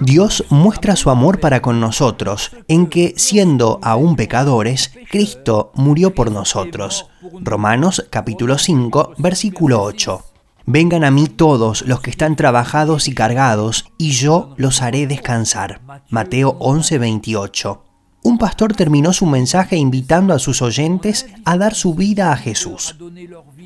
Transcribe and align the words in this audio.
Dios 0.00 0.44
muestra 0.50 0.96
su 0.96 1.10
amor 1.10 1.40
para 1.40 1.62
con 1.62 1.80
nosotros, 1.80 2.52
en 2.68 2.86
que, 2.86 3.14
siendo 3.16 3.78
aún 3.82 4.16
pecadores, 4.16 4.92
Cristo 5.10 5.72
murió 5.74 6.14
por 6.14 6.30
nosotros. 6.30 7.06
Romanos 7.40 8.06
capítulo 8.10 8.58
5, 8.58 9.14
versículo 9.18 9.82
8. 9.82 10.24
Vengan 10.66 11.04
a 11.04 11.12
mí 11.12 11.28
todos 11.28 11.82
los 11.82 12.00
que 12.00 12.10
están 12.10 12.34
trabajados 12.34 13.06
y 13.06 13.14
cargados, 13.14 13.86
y 13.98 14.10
yo 14.10 14.54
los 14.56 14.82
haré 14.82 15.06
descansar. 15.06 15.80
Mateo 16.10 16.56
11, 16.58 16.98
28. 16.98 17.84
Un 18.24 18.38
pastor 18.38 18.74
terminó 18.74 19.12
su 19.12 19.26
mensaje 19.26 19.76
invitando 19.76 20.34
a 20.34 20.40
sus 20.40 20.60
oyentes 20.60 21.26
a 21.44 21.56
dar 21.56 21.74
su 21.74 21.94
vida 21.94 22.32
a 22.32 22.36
Jesús, 22.36 22.96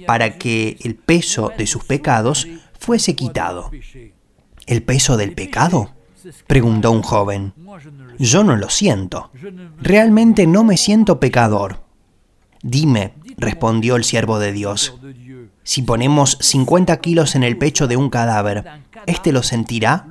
para 0.07 0.37
que 0.37 0.77
el 0.82 0.96
peso 0.96 1.50
de 1.57 1.66
sus 1.66 1.84
pecados 1.84 2.46
fuese 2.79 3.16
quitado. 3.16 3.71
¿El 4.66 4.82
peso 4.82 5.16
del 5.16 5.32
pecado? 5.32 5.95
Preguntó 6.47 6.91
un 6.91 7.03
joven. 7.03 7.53
Yo 8.19 8.45
no 8.45 8.57
lo 8.57 8.71
siento. 8.71 9.31
Realmente 9.81 10.46
no 10.46 10.65
me 10.65 10.77
siento 10.77 11.21
pecador. 11.21 11.83
Dime, 12.63 13.15
respondió 13.39 13.96
el 13.96 14.05
siervo 14.05 14.39
de 14.39 14.53
Dios, 14.53 14.95
si 15.63 15.83
ponemos 15.83 16.37
50 16.41 16.96
kilos 17.01 17.35
en 17.35 17.43
el 17.43 17.57
pecho 17.57 17.87
de 17.87 17.96
un 17.96 18.11
cadáver, 18.11 18.65
¿éste 19.07 19.33
lo 19.33 19.43
sentirá? 19.43 20.07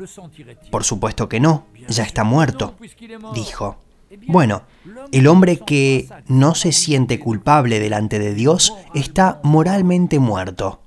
Por 0.72 0.84
supuesto 0.84 1.28
que 1.28 1.40
no, 1.40 1.68
ya 1.88 2.04
está 2.04 2.24
muerto, 2.24 2.76
dijo. 3.34 3.78
Bueno, 4.28 4.64
el 5.12 5.28
hombre 5.28 5.60
que 5.60 6.08
no 6.28 6.56
se 6.56 6.72
siente 6.72 7.20
culpable 7.20 7.80
delante 7.80 8.20
de 8.20 8.34
Dios 8.34 8.74
está 8.94 9.40
moralmente 9.44 10.20
muerto. 10.20 10.82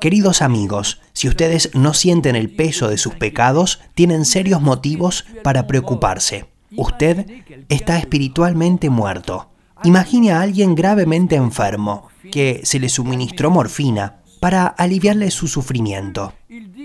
Queridos 0.00 0.42
amigos, 0.42 1.00
si 1.12 1.28
ustedes 1.28 1.74
no 1.74 1.94
sienten 1.94 2.36
el 2.36 2.54
peso 2.54 2.88
de 2.88 2.98
sus 2.98 3.14
pecados, 3.14 3.80
tienen 3.94 4.24
serios 4.24 4.60
motivos 4.60 5.24
para 5.42 5.66
preocuparse. 5.66 6.46
Usted 6.76 7.26
está 7.68 7.98
espiritualmente 7.98 8.90
muerto. 8.90 9.50
Imagine 9.84 10.32
a 10.32 10.40
alguien 10.40 10.74
gravemente 10.74 11.36
enfermo, 11.36 12.08
que 12.32 12.60
se 12.64 12.78
le 12.78 12.88
suministró 12.88 13.50
morfina 13.50 14.22
para 14.40 14.66
aliviarle 14.66 15.30
su 15.30 15.48
sufrimiento. 15.48 16.32